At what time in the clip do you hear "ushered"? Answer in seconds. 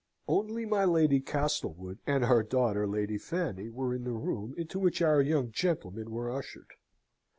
6.31-6.71